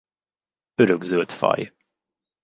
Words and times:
Örökzöld 0.75 1.31
faj. 1.31 1.73